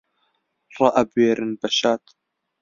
ڕائەبوێرن 0.77 1.51
بە 1.61 1.67
شادی 1.77 2.11